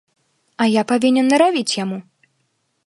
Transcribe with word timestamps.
А 0.65 0.67
я 0.69 0.81
павінен 0.93 1.31
наравіць 1.35 1.77
яму. 1.83 1.97